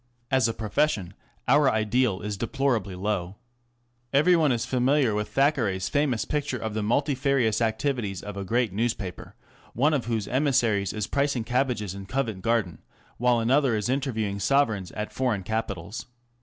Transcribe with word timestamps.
As 0.31 0.47
a 0.47 0.53
profession, 0.55 1.13
our 1.47 1.69
ideal 1.69 2.21
is 2.21 2.35
deplorably 2.35 2.95
low. 2.95 3.35
Every 4.11 4.35
one 4.35 4.51
is 4.51 4.65
familiar 4.65 5.13
with 5.13 5.29
Thackeray's 5.29 5.89
famous 5.89 6.25
picture 6.25 6.57
of 6.57 6.73
the 6.73 6.81
multifarious 6.81 7.61
activities 7.61 8.23
of 8.23 8.35
a 8.35 8.43
great 8.43 8.73
newspaper, 8.73 9.35
one 9.73 9.93
of 9.93 10.05
whose 10.05 10.27
emissaries 10.27 10.91
is 10.91 11.05
pricing 11.05 11.43
cabbages 11.43 11.93
in 11.93 12.07
Covent 12.07 12.41
Garden 12.41 12.79
while 13.17 13.37
another 13.39 13.75
is 13.75 13.89
interviewing 13.89 14.39
Sovereigns 14.39 14.91
at 14.93 15.13
foreign 15.13 15.43
capitals. 15.43 16.07